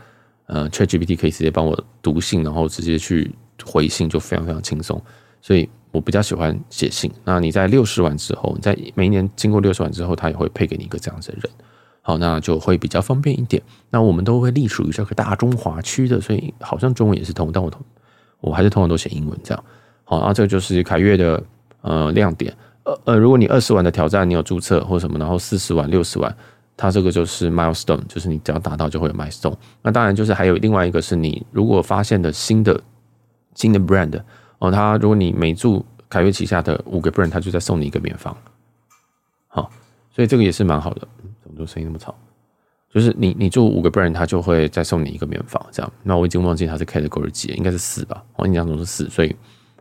[0.46, 5.02] 呃，ChatGPT 可以直接帮我读信，然后直接去回信，就非常非常轻松。
[5.40, 7.10] 所以我比较喜欢写信。
[7.24, 11.50] 那你在六十万之后，你在每一年经过六十万之后，他也会配给你一个这样子的人。
[12.00, 13.62] 好，那就会比较方便一点。
[13.90, 17.80] 那我们都会隶属于这个大中华区的，所以好像中文也是通，但我通
[18.40, 19.64] 我还是通常都写英文这样。
[20.04, 21.42] 好，那这个就是凯越的
[21.82, 22.54] 呃亮点。
[23.04, 26.34] 呃，如果你二十万的挑战，你有注册或什么，然后四十万、六十万，
[26.76, 29.54] 它这个就是 milestone，就是你只要达到就会有 milestone。
[29.82, 32.80] 那当然就是还有另外一个是你如果发现的新的
[33.54, 34.20] 新的 brand
[34.58, 38.36] 哦，它如果你每住凯悦旗下的五个 brand，它就再送你一个免房。
[39.48, 39.70] 好，
[40.10, 41.06] 所以这个也是蛮好的。
[41.42, 42.14] 怎么说声音那么吵？
[42.90, 45.92] 就是你你住五个 brand，它就会再送你一个免房，这样。
[46.02, 48.24] 那我已经忘记它是 category 几，应该是四吧？
[48.36, 49.36] 我印象中是四，所以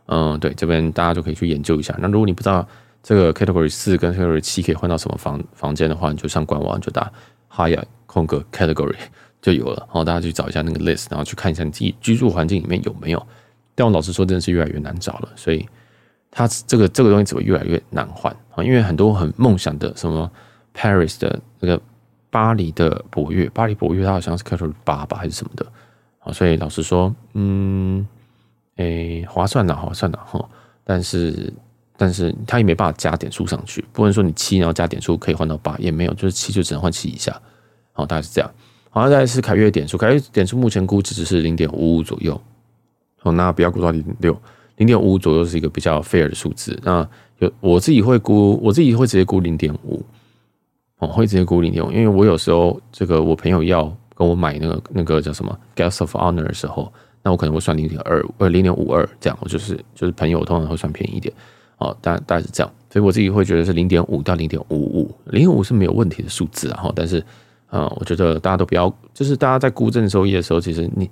[0.07, 1.95] 嗯，对，这边大家就可以去研究一下。
[1.99, 2.67] 那如果你不知道，
[3.07, 7.09] 这个 Category 四跟 Category 七可以换到什么房房间的话，你就上官网就打
[7.49, 8.97] Hyatt 空格 Category
[9.41, 9.77] 就有了。
[9.87, 13.27] 然后大家去找一下那个 list，然后去看一下你自己居住环境里面有没有。
[13.75, 15.65] 但我老实说，真的是越来越难找了，所以
[16.29, 18.61] 它这个这个东西只会越来越难换啊。
[18.61, 20.29] 因为很多很梦想的什么
[20.75, 21.81] Paris 的那个
[22.29, 25.65] 巴黎的博悦，巴黎博悦它好像是 Category 八吧还是什么的
[26.19, 26.33] 啊。
[26.33, 28.05] 所以老实说，嗯，
[28.75, 30.45] 诶，划算的划算的哈，
[30.83, 31.53] 但是。
[31.97, 37.35] 但是它也没办法加点数上去，不能说你七然后加点数可以换到八，也没有，就是七就只能换七以下，
[37.91, 38.49] 好，大概是这样。
[38.89, 42.39] 好，再来是凯越点数，凯越点数目前估值只是零点五五左右，
[43.19, 44.41] 好，那不要估到零点六，
[44.77, 46.79] 零点五五左右是一个比较 fair 的数字。
[46.83, 47.07] 那
[47.39, 50.01] 有我自己会估，我自己会直接估零点五，
[50.99, 53.83] 哦，会直接估零点五，因为我有时候这个我朋友要
[54.15, 56.91] 跟我买那个那个叫什么 Guest of Honor 的时候。
[57.23, 61.33] 那我可能会算零点二呃零点五二这样，我就是就是朋友通常会算便宜一点
[61.77, 67.23] 哦，大大概是这样，所以我自己会觉得是零点五到零点五五，零五是没有问题的数字，然后但是
[67.69, 71.09] 呃，我觉得大家都不要，就是大家在估正收益的时候，其实你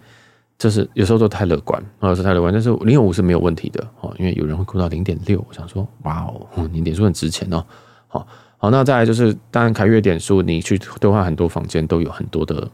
[0.57, 6.23] 就是有时候都太乐观，或者是太乐观，但是零点五是没有问题的哦，因为有人会估到零点六，我想说哇
[6.55, 7.63] 哦，你点数很值钱哦，
[8.07, 12.69] 好好，那再来就是当然凯悦点数，你去兑换很多房间都有很多的。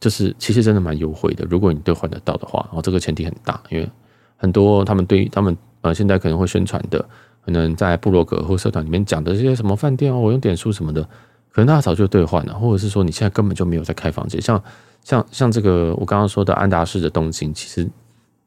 [0.00, 3.90] 就是其实真的蛮优惠的，如果你兑换得到的话，然后这个前提很大，因为
[4.36, 7.04] 很多他们对他们呃现在可能会宣传的，
[7.48, 11.02] 可能在部落格或社团里面讲的这些什么饭店哦，我用点数什么的，
[11.50, 14.62] 可能大家早就兑换了，或者是说你现在根本就没有在开房间，像
[15.02, 17.88] 像像这个我刚刚说的安达仕的东京，其实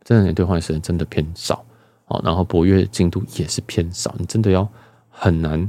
[0.04, 1.66] 真的兑换时间真的偏少
[2.06, 4.70] 哦，然后博悦京都也是偏少，你真的要
[5.10, 5.68] 很难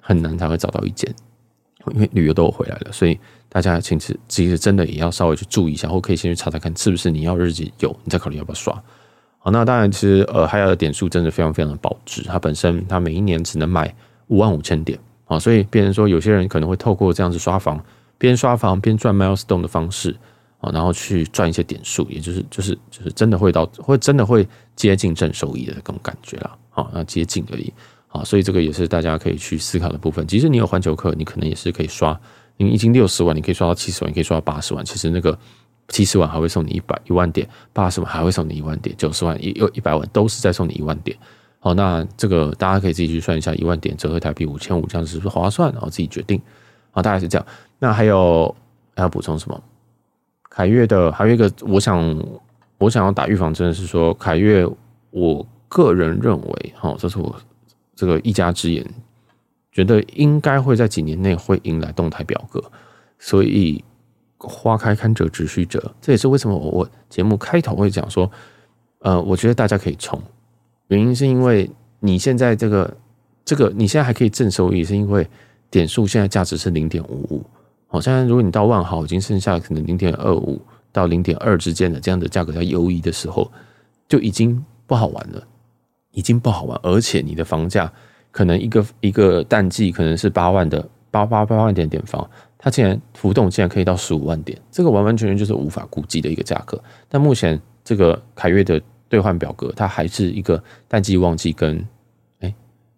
[0.00, 1.14] 很难才会找到一间，
[1.92, 3.20] 因为旅游都有回来了，所以。
[3.52, 8.72] 大家其实其实真的也要稍微去注意一下，或可以先去查查看是不是你要日籍有，你再考虑要不要刷。
[9.42, 13.92] 好，那当然，其实呃海尔的点数真的非常非常的保值，它本身它每一年只能买
[14.26, 17.82] 五万五千点啊，所以变成说有些人可能会透过这样子刷房，
[18.18, 20.14] 边刷房边赚 milestone 的方式
[20.60, 26.54] 啊，然后去赚一些点数，也就是就是就是真的会到会真的会接近正收益的这种感觉啦。
[26.68, 27.72] 好，那接近而已
[28.08, 30.26] 啊，所以这个也是大家可以去思考的部分。
[30.26, 32.18] 即使你有环球客，你可能也是可以刷。
[32.58, 34.84] 你已经六十万，你可以刷到七十万，你可以刷到八十万。
[34.84, 35.38] 其实那个
[35.90, 41.14] 七十万还会送你一百一万点，八十万还会送你一万点，九十万也有一百万都是在送你一万点。
[41.58, 45.70] 好，那这个大家可以自己去算一下，一万点折合台币五千五，这样是不是划算？
[45.72, 46.40] 然后自己决定。
[46.90, 47.46] 好，大概是这样。
[47.78, 48.54] 那还有
[48.96, 49.62] 还要补充什么？
[50.48, 52.24] 凯越的还有一个，我想
[52.78, 54.66] 我想要打预防针的是说，凯越，
[55.10, 57.36] 我个人认为，哈，这是我
[57.94, 58.84] 这个一家之言。
[59.72, 62.60] 觉得应该会在几年内会迎来动态表格，
[63.20, 63.84] 所以
[64.40, 68.30] 花开堪折直须折，这也是为什么我我节目开头会讲说，
[69.00, 70.20] 呃，我觉得大家可以冲，
[70.88, 72.96] 原因是因为你现在这个
[73.44, 75.28] 这个你现在还可以正收益，是因为
[75.70, 77.44] 点数现在价值是零点五五，
[77.86, 83.50] 好，现在如果你到万豪已经剩下可能零点二五到零点二之间的这样的价格在优异的时候，
[84.08, 85.46] 就已经不好玩了，
[86.12, 87.92] 已经不好玩，而且你的房价。
[88.32, 92.30] 可能一个一个淡季可能是八万的八八八万点点房，
[92.62, 96.78] 它竟然浮动竟然可以到十五万点，这个完完全全就是无法估计的一个价格。
[97.08, 101.82] 但目前这个凯悦的兑换表格，它还是一个淡季旺季跟
[102.40, 102.54] 哎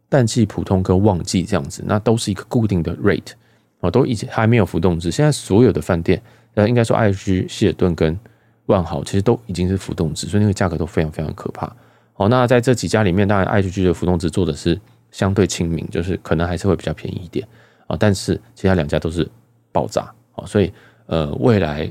[0.08, 3.32] 淡季普通跟旺季这样子，那都是一个固定的 rate
[3.80, 5.10] 哦，都已经还没有浮动值。
[5.10, 6.20] 现在所有的饭店，
[6.54, 8.18] 呃，应该说 IHG 希尔顿跟
[8.66, 11.72] 万豪其实都已经是浮动值，所以那个价格都非常非常可怕。
[12.16, 14.80] 哦，那在这几家里面，当然 IHG 的浮动值做的是。
[15.12, 17.46] 相对亲民，就是可能还是会比较便宜一点
[17.86, 19.30] 啊，但是其他两家都是
[19.72, 20.02] 爆炸
[20.36, 20.72] 啊，所以
[21.06, 21.90] 呃，未来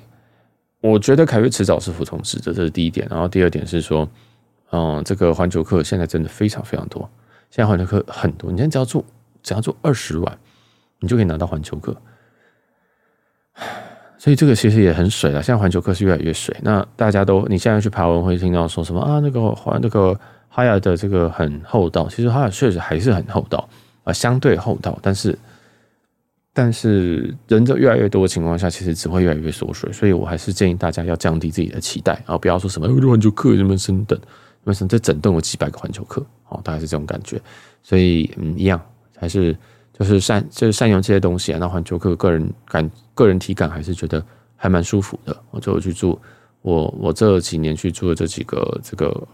[0.79, 3.07] 我觉得凯悦迟早是浮动值的，这是第一点。
[3.09, 4.07] 然后第二点是说，
[4.71, 7.01] 嗯，这个环球客现在真的非常非常多，
[7.49, 9.03] 现在环球客很多，你现在只要做
[9.43, 10.37] 只要做二十万，
[10.99, 11.95] 你就可以拿到环球客，
[14.17, 15.43] 所以这个其实也很水了。
[15.43, 20.19] 现在环球客是越来越水，那大家都你现在去爬文会听到说什么啊，那个环那个。
[20.53, 23.69] 哈亚的这个很厚道，其实哈亚确实还是很厚道
[24.03, 25.33] 啊，相对厚道，但是
[26.53, 34.19] 但是人就越来越多的情况下，其实只会越来越缩水，所以我还是建议大家要降低自己的期待啊，不要说什么环球客什么升等，
[34.65, 37.41] 为什么这整栋有几百个环球客，哦，大概是这种感觉，
[37.81, 38.81] 所以嗯，一样
[39.17, 39.55] 还是
[39.97, 44.21] 就是善就是善用这些东西啊，那环球客个人感个人体感还是觉得
[44.57, 46.19] 还蛮舒服的，我就去住
[46.61, 49.27] 我我这几年去住的这几个这个。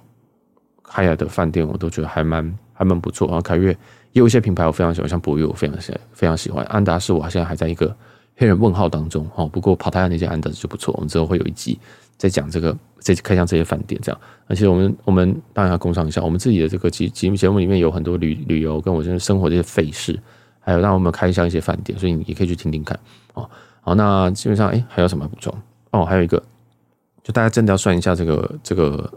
[0.89, 3.71] 海雅的饭店我都觉得还蛮还蛮不错，然后凯悦
[4.13, 7.93] 也有一些品牌我非常喜欢，像博悦我非常喜非常喜欢，安达仕我现在还在一个
[8.38, 9.45] 黑人问号当中哦。
[9.47, 11.78] 不过跑台那些安达仕就不错，我们之后会有一集
[12.15, 14.21] 再讲这个，再开箱这些饭店这样。
[14.47, 20.17] 而且我们我们当然要工商一下，我们自己的这个节节目节目里面有很多旅旅游跟我现在生活这些费事，
[20.62, 22.97] 还有让我们开箱一些饭店，所以你也可以去听听看
[23.34, 23.47] 哦。
[23.82, 25.54] 好，那基本上哎还有什么补充
[25.91, 26.06] 哦？
[26.06, 26.41] 还有一个，
[27.23, 29.12] 就大家真的要算一下这个这个。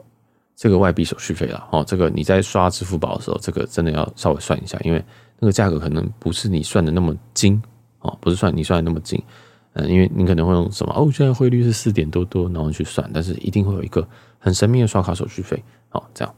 [0.61, 5.03] 这个外币手续费了哦，这个你在刷支付宝的时候，这个真的要稍微算一下，因为
[5.39, 7.59] 那个价格可能不是你算的那么精
[8.01, 9.19] 哦，不是算你算的那么精，
[9.73, 14.07] 嗯，因为你可能会用什么哦，现在汇率是四点多多，然后去算，但是一定会有一个
[14.39, 16.35] 很神秘的刷卡手续费哦，这样，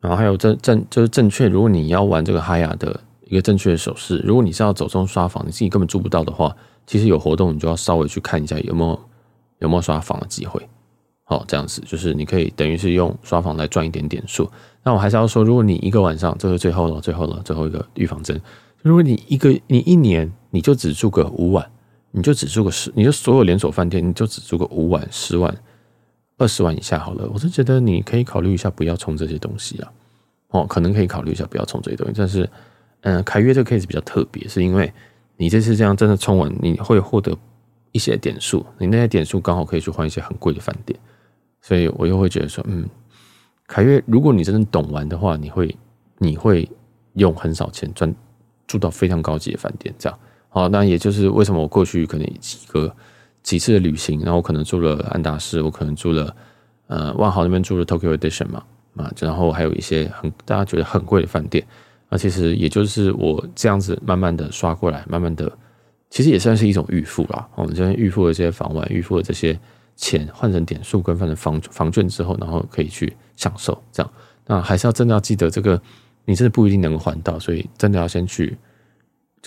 [0.00, 6.56] 然后还有正正就是正确，如果你要玩这个哈雅的一个正确的手势，如果你是要走中刷房，你自己根本租不到的话，
[6.86, 8.98] 其实有活动你就要稍微去看一下有没有
[9.58, 10.66] 有没有刷房的机会。
[11.28, 14.48] 好，这样子就是你可以等于是用刷房来赚一点点数。
[14.84, 18.40] 那我还是要说，如果你一个晚上，这是最后了，最后了，最后一个预防针。
[18.82, 21.68] 如果你一个你一年你就只住个五晚，
[22.12, 25.52] 你就只住个十，你就所有连锁饭店你就只住个五晚十晚，
[26.38, 29.92] 二十万以下好了，我是觉得你可以考虑一下不要充这些东西啊。
[30.50, 32.48] 哦，可能可以考虑一下不要充这些东西，但是，
[33.00, 34.92] 嗯，凯悦这个 case 比较特别，是因为
[35.36, 37.36] 你这次这样真的充完，你会获得
[37.90, 40.98] 一些点数，你那些点数刚好可以去换一些很贵的饭店，
[41.66, 42.88] 所以我又会觉得说，嗯，
[43.66, 45.76] 凯悦，如果你真的懂玩的话，你会
[46.18, 46.70] 你会
[47.14, 48.14] 用很少钱赚
[48.68, 50.16] 住到非常高级的饭店，这样。
[50.48, 52.94] 好，那也就是为什么我过去可能几个
[53.42, 56.36] 几次的旅行，然后我可能住了安达仕，我可能住了
[56.86, 58.62] 呃万豪那边住了 Tokyo Edition 嘛。
[58.94, 61.66] 啊，然后还有一些很大家觉得很贵的饭店，
[62.08, 65.52] 那其实也就是我这样子慢慢的刷过来，慢慢的，
[66.10, 67.46] 其实也算是一种预付啦。
[67.56, 69.58] 我们这边预付了这些房晚，预付了这些
[69.96, 74.12] 钱换成点数跟换成房房券之后，然后可以去享受这样。
[74.46, 75.80] 那还是要真的要记得这个，
[76.24, 78.56] 你真的不一定能还到，所以真的要先去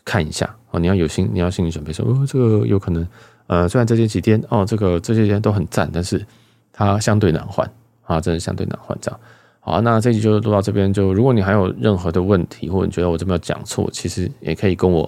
[0.04, 0.80] 看一下哦。
[0.80, 3.08] 你要有心，你要心理准备说，哦，这个有可能，
[3.48, 6.26] 呃，虽然这些几天哦，这个这些天都很赞，但是
[6.74, 7.70] 它相对难还
[8.04, 9.20] 啊，真的相对难还这样。
[9.62, 10.92] 好，那这集就录到这边。
[10.92, 15.08] 就如果你还有任何的问题，或者你觉得我这边有讲错，其实也可以跟我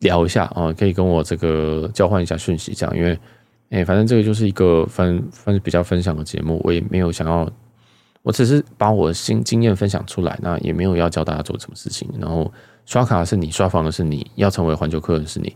[0.00, 2.96] 聊一下啊，可以跟我这个交换一下讯息，这样。
[2.96, 3.18] 因为，
[3.70, 7.50] 哎、反正这个就是一个分分比较分享的节目，我也没有想要，
[8.22, 12.08] 我只是把我的新经验分享出来，那也没有要教大家做什么事情。
[12.18, 12.52] 然后
[12.84, 15.54] 刷卡是你，刷房的是你，要成为环球客人是你。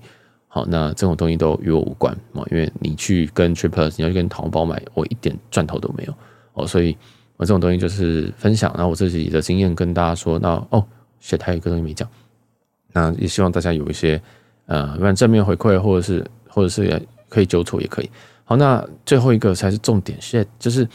[0.49, 6.15] 好，那这种东西都与我无关啊，因为你去跟 Triplus，你要去跟淘宝买，我一点赚头都没有
[6.55, 6.97] 哦，所以。
[7.37, 10.39] 我这种东西就是分享，然后我自己的经验跟大家说。
[10.39, 10.85] 那哦
[11.23, 12.07] ，shit，还有一个东西没讲。
[12.93, 14.21] 那也希望大家有一些
[14.67, 18.11] 呃，不然正面回馈，或者是或者是可以纠错也可以。
[18.45, 20.87] 好，那最后一个才是重点现在就是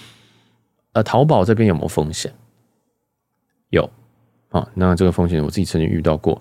[0.91, 2.31] 呃，淘宝这边有没有风险？
[3.69, 3.89] 有
[4.49, 6.39] 啊，那这个风险我自己曾经遇到过，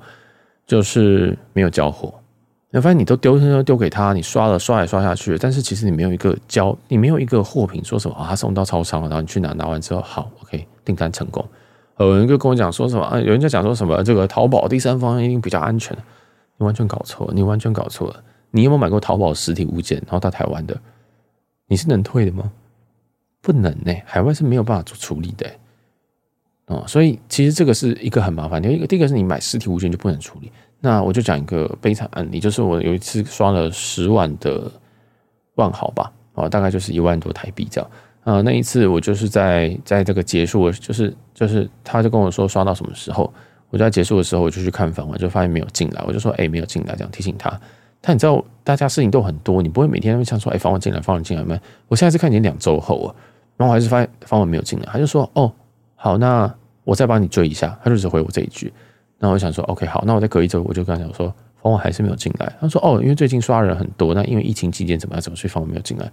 [0.67, 2.13] 就是没有交货。
[2.71, 11.45] 你发现你都丢丢丢给他，你刷了刷来刷下去，但是其实你没有一个交，你没有一个货品说什么啊，他送到超商了，然后你去拿，拿完之后好，OK，订单成功。
[11.99, 15.97] 有人就跟我讲说什么啊，有人就讲说什么这个淘宝第三方一定比较安全，
[16.57, 18.21] 你完全搞错了，你完全搞错了。
[18.55, 20.81] 你有没有买过淘宝实体物件，然后到台湾的，
[21.67, 22.53] 你是能退的吗？
[23.41, 25.59] 不能呢、海外是没有办法做处理的、欸。
[26.67, 30.53] 哦，所以其实这个是一个很麻烦的一个，第一个是你买实体物件就不能处理。
[30.79, 34.71] 那我就讲一个悲惨案例，就是我有一次刷了十万的
[35.57, 37.91] 万豪吧，啊，大概就是一万多台币这样。
[38.23, 43.31] 啊，那一次我就是在在这个结束，就是就是他就跟我说刷到什么时候，
[43.69, 47.61] 我就在结束的时候我就去看房，我就发现没有进来，我就说哎没有进来，这样提醒他。
[48.07, 51.59] 但你知道大家事情都很多，你不会每天都想说哎房文进来，房文进来没？
[51.89, 53.17] 我现在是看已经两周后了，
[53.57, 55.51] 然后我还是发现房文没有进来，他就说哦
[55.97, 56.53] 好，那
[56.85, 58.71] 我再帮你追一下，他就只回我这一句。
[59.19, 62.53] 那我想说，OK，好，那我再隔一周，我就跟他讲说，房文还是没有进来。
[62.61, 66.13] 他说，哦，因为最近刷人很多，那因为疫情期间怎么样怎么，所以房文没有进来。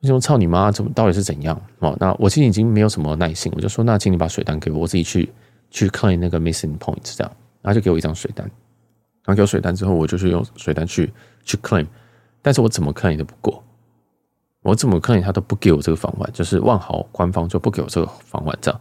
[0.00, 1.60] 我说，操你妈，怎么到底是怎样？
[1.80, 5.30] 哦，那我其实已经没有什么耐心，我就说，那请你把水单给我，我自己去
[5.70, 8.50] 去 claim 那个 missing points 这样，然后就给我一张水单，
[9.24, 11.12] 然后给我水单之后，我就去用水单去
[11.44, 11.86] 去 claim，
[12.40, 13.62] 但是我怎么 claim 都不过，
[14.62, 18.80] 我怎么 claim 他都不给我这个房款，就是万豪官方就不给我这个房款，这样。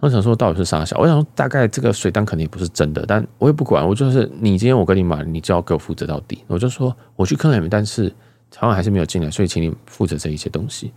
[0.00, 0.98] 我想说到底是啥小？
[0.98, 6.44] 我想说大概这个水单肯定不是真的，但我也不管，我就是你今天我跟你买，你就要给我负责到底。
[6.46, 8.12] 我就说我去 claim，，但是
[8.50, 10.92] 台湾还是没有进来，所以请你负责这一些东西。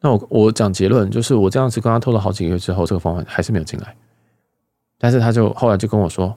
[0.00, 3.96] 那我我讲结论就是，我这样子跟他拖了好几个月之后，这个方案还是没有进来。
[4.98, 6.36] 但是他就后来就跟我说，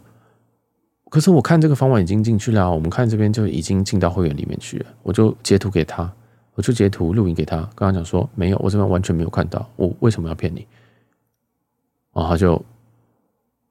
[1.10, 4.86] 可是我看这个方案已经进去了，我们看这边就已经进到会员里面去了。
[5.04, 6.12] 我就截图给他，
[6.54, 10.68] 我就截图录影给他，跟他讲说没有，我这边完全没有看到，我为什么要骗你？
[12.14, 12.62] 然后就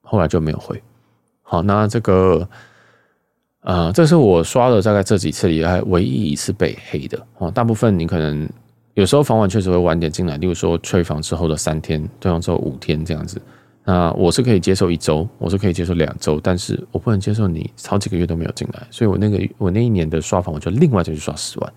[0.01, 0.81] 后来就没有回。
[1.43, 2.47] 好，那这个，
[3.61, 7.51] 呃，这是我刷了大概这几次以来唯一一次被黑的哦。
[7.51, 8.49] 大部分你可能
[8.95, 13.39] 有时候房晚确实会晚点进来，例如说退房之后的三天，退房之后五天这样子。
[13.89, 18.85] 那我是可以接受一周，我是可以接受两周，但是我不能接受你好几个月都没有进来。
[18.91, 21.73] 所以我那个我那一年的刷房，我就另外再去刷十万。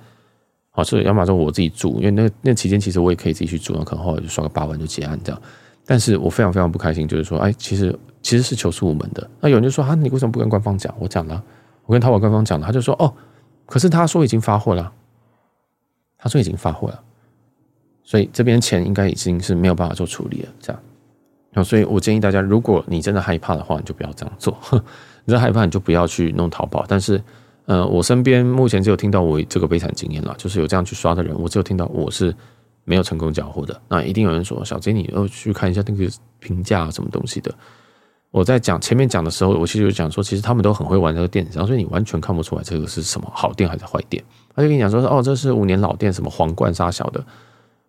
[0.72, 5.40] 好，所以要么说我自己住，因为那那期间其实我也可以自己去住，那可能后来就刷个八万就结案这样。
[5.86, 9.30] 但是我非常非常不开心，就是说，哎，其实其实是求出无门的。
[9.40, 10.92] 那有人就说，啊，你为什么不跟官方讲？
[10.98, 11.40] 我讲了，
[11.86, 13.14] 我跟淘宝官方讲了，他就说，哦，
[13.66, 14.92] 可是他说已经发货了，
[16.18, 17.00] 他说已经发货了，
[18.02, 20.48] 所以这边钱应该已经是没有办法做处理了。
[20.60, 20.82] 这样，
[21.52, 24.56] 那所以我建议大家，如果你真的害怕的话，你就不要这样做。
[25.24, 26.84] 你真害怕，你就不要去弄淘宝。
[26.88, 27.22] 但是，
[27.66, 32.34] 呃，我身边目前只有听到我这个悲惨经验了，就是有这样去刷的人，我只有听到我是。
[32.84, 37.54] 没有成功交货的，那一定有人说：“小杰，你要去看一下那个评价什么东西的。”
[38.32, 44.24] 我在讲前面讲的时候，我其实就讲说，其实他们都很会玩这个电子商，所以你完全看不出来这个是什么好店还是坏店。
[44.56, 47.24] 他就跟你讲说：“哦，这是五年老店，什么皇冠杀小的。”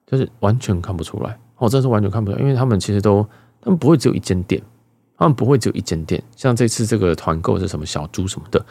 [0.05, 1.39] 就是完全看不出来。
[1.57, 3.25] 哦，这是完全看不出来，因为他们其实都，
[3.61, 4.61] 他们不会只有一间店，
[5.17, 6.21] 他们不会只有一间店。
[6.35, 8.65] 像这次这个团购是什么小猪什么的，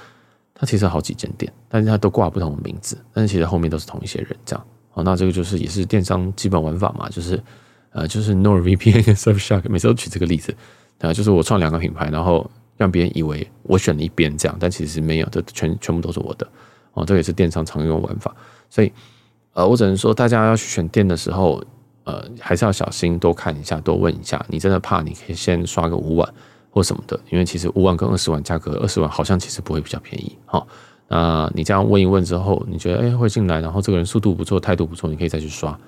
[0.53, 4.66] 它其实好几间店，但是它都挂不同的名字，但是其实后面都是同一些人这样。
[4.95, 7.41] 哦，那这个就是也是电商基本玩法嘛，就是
[7.93, 10.53] 呃，就是 NordVPN 跟 Surfshark 每次都举这个例子，
[10.99, 16.45] 啊，就是我创两个品牌，然后让别人以为我选了一边这样，但其实没有，这全全部都是我的。
[16.95, 18.34] 哦，这也是电商常用玩法，
[18.68, 18.93] 所以
[19.53, 21.62] 呃，我只能说大家要去选店的时候。
[22.11, 24.44] 呃，还是要小心，多看一下，多问一下。
[24.48, 26.28] 你真的怕，你可以先刷个五万
[26.68, 30.36] 或什么的，因为其实五万跟二十万价格，二十万好像其实不会比较便宜。
[30.44, 30.66] 好，
[31.06, 35.78] 那你这样问一问之后，你觉得哎会进来，然后这个人速度不错，态度不错，你可以再去刷。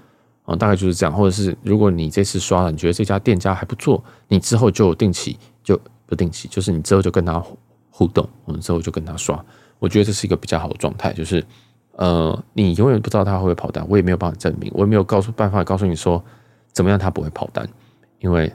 [0.45, 1.13] 哦，大概就是这样。
[1.13, 7.43] 或者是如果你这次刷了，你觉得这家店家还不错，你之后就定期就不定期，就是你之后就跟他
[7.91, 9.45] 互动，我们之后就跟他刷。
[9.81, 11.45] 我觉得这是一个比较好的状态，就是。
[12.03, 16.21] 呃，你永远不知道他会不会跑单，我也没有办法证明，我也没有告诉办法告诉你说
[16.73, 17.65] 怎么样他不会跑单，
[18.19, 18.53] 因为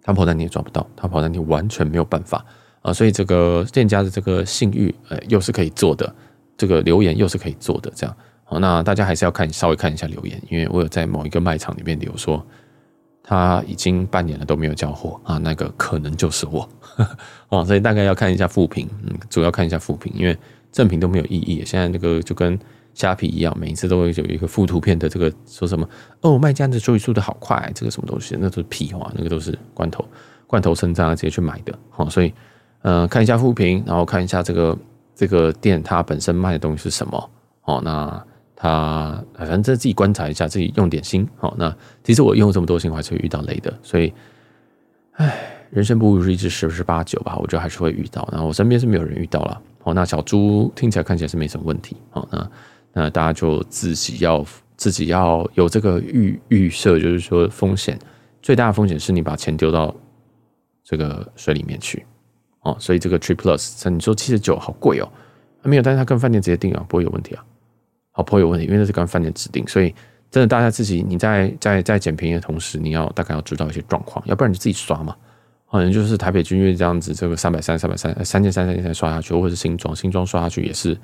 [0.00, 2.44] 他跑单你也抓不到，他跑单你完全没有办法
[2.82, 6.14] 啊，所以这个店家的这个信誉，呃，又是可以做的，
[6.56, 12.40] 这个留言又是可以做的，这样好，那大家还是要看稍微看一下留言，因为我有在某一个卖场里面留说
[13.20, 16.68] 他已经半年了都没有交货啊，那个可能就是我
[17.48, 20.38] 哦，所以大概要看一下复评，嗯，主要看一下复评，因为。
[20.74, 21.62] 正品都没有意义。
[21.64, 22.58] 现在那个就跟
[22.94, 25.88] 虾皮一样，每一次都会有一个附图片的这个说什么
[26.20, 30.04] 哦，卖家的收取速度好快，这个什么东西，那都是屁话，那个都是罐头
[30.48, 31.72] 罐头称赞啊，直接去买的。
[31.90, 32.34] 好，所以
[32.82, 34.76] 呃，看一下负评，然后看一下这个
[35.14, 37.30] 这个店它本身卖的东西是什么。
[37.60, 38.24] 好，那
[38.56, 41.26] 它反正自己观察一下，自己用点心。
[41.36, 43.72] 好，那其实我用这么多心，我还是会遇到雷的。
[43.82, 44.12] 所以，
[45.12, 48.26] 唉，人生不如意之十之八九吧，我觉得还是会遇到。
[48.30, 49.60] 然后我身边是没有人遇到了。
[49.82, 51.96] 哦，那小猪听起来看起来是没什么问题。
[52.10, 52.50] 好，那
[52.92, 54.46] 那大家就自己要
[54.76, 57.98] 自己要有这个预预设，就是说风险
[58.40, 59.92] 最大的风险是你把钱丢到
[60.84, 62.06] 这个水里面去。
[62.60, 65.08] 哦，所以这个 Trip Plus，你说七十九好贵哦，
[65.64, 67.44] 没有，但是他跟饭店直接订啊，不会有问题啊。
[68.12, 69.92] 好，不会有问题，因为那是跟饭店指定，所以
[70.30, 75.16] 真的大家自己你在在在捡便宜的同时，你要大概要知道一些状况，要不然你自己刷嘛。
[75.78, 80.96] 可能就是台北君悦这样子，这个三百三、三百三、三千三、三千三刷下去，或者是新装、新装刷下去也是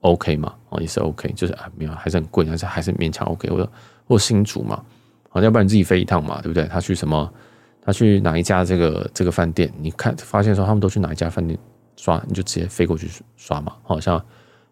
[0.00, 0.52] OK 嘛？
[0.70, 3.48] 哦，也是 OK，就是啊，没有，还是很贵，但是还是勉强 OK。
[3.48, 3.70] 或者
[4.08, 4.82] 或新竹嘛，
[5.28, 6.64] 好，要不然你自己飞一趟嘛，对不对？
[6.64, 7.32] 他去什么？
[7.80, 9.72] 他去哪一家这个这个饭店？
[9.80, 11.56] 你看发现说他们都去哪一家饭店
[11.96, 13.72] 刷，你就直接飞过去刷嘛。
[13.84, 14.20] 好像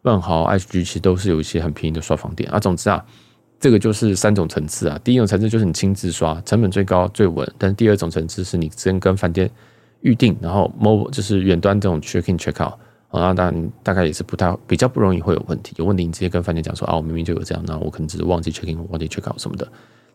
[0.03, 2.59] 万豪、H G 其实都是有一些很便宜的刷房店啊。
[2.59, 3.05] 总之啊。
[3.59, 7.51] 这个就是三种层次啊，第一种层次就是你亲自刷，成本最高最稳。
[7.57, 9.51] 但是第二种层次是你先跟饭店
[10.03, 12.75] 预定，然后 mobile 就是远端这种 check in check out，
[13.11, 15.73] 然后当然大概也是不太比较不容易会有问题。
[15.79, 19.67] 有问题你直接跟饭店讲说啊，我明明就有这样，那我可能只是忘记 check in，忘记 check out 什么的，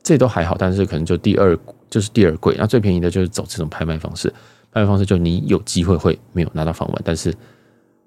[0.03, 0.55] 这都还好。
[0.57, 1.57] 但是可能就第二
[1.89, 4.31] 就是第二贵，那最便宜的就是走这种拍卖方式，
[4.71, 7.33] 拍卖方式就你有机会会没有拿到房晚，但是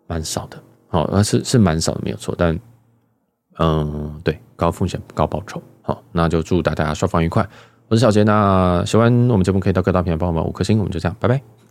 [0.06, 2.58] 蛮少的，好，那是是蛮少的没有错，但。
[3.58, 7.46] 嗯，对，高风险高报酬，好，那就祝大家收房愉快。
[7.88, 11.54] 我是小杰，那喜欢我们节目可以到各大平台帮我们五颗星，我们就这样，拜拜。